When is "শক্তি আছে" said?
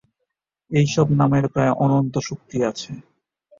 2.27-2.91